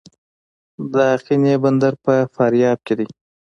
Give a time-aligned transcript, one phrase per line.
[0.93, 3.07] د اقینې بندر په فاریاب کې دی